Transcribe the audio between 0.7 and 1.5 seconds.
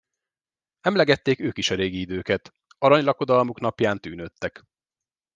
Emlegették